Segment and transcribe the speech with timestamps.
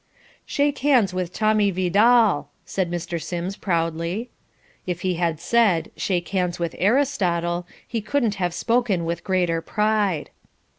[0.47, 3.21] "Shake hands with Tommy Vidal," said Mr.
[3.21, 4.31] Sims proudly.
[4.87, 10.31] If he had said, "Shake hands with Aristotle," he couldn't have spoken with greater pride.